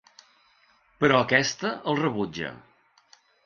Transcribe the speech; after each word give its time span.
Però 1.03 1.21
aquesta 1.25 1.75
el 1.93 2.01
rebutja. 2.03 2.51